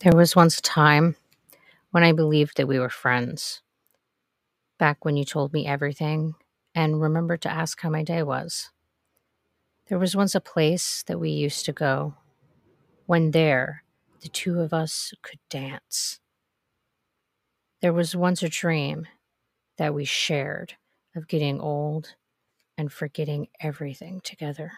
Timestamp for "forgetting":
22.92-23.48